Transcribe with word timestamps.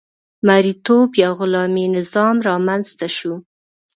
مرئیتوب 0.47 1.09
یا 1.21 1.29
غلامي 1.39 1.85
نظام 1.97 2.35
رامنځته 2.47 3.07
شو. 3.17 3.33